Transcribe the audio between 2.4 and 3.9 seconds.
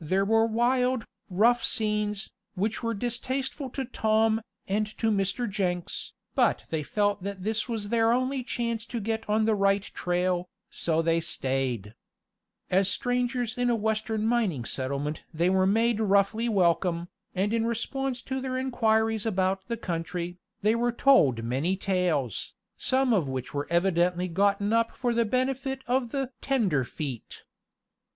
which were distasteful to